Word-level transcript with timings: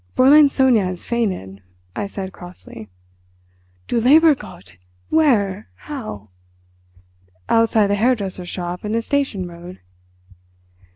"Fräulein 0.17 0.49
Sonia 0.49 0.85
has 0.85 1.05
fainted," 1.05 1.61
I 1.95 2.07
said 2.07 2.33
crossly. 2.33 2.89
"Du 3.87 4.01
lieber 4.01 4.33
Gott! 4.33 4.77
Where? 5.09 5.67
How?" 5.75 6.29
"Outside 7.47 7.85
the 7.85 7.93
hairdresser's 7.93 8.49
shop 8.49 8.83
in 8.83 8.93
the 8.93 9.03
Station 9.03 9.47
Road." 9.47 9.79